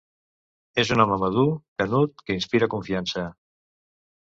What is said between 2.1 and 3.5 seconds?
que inspira confiança.